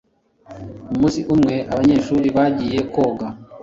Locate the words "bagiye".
2.37-2.79